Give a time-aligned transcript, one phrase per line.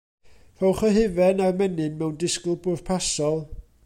[0.61, 3.39] Rhowch y hufen a'r menyn mewn dysgl bwrpasol.